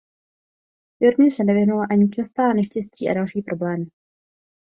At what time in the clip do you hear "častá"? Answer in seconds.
2.09-2.53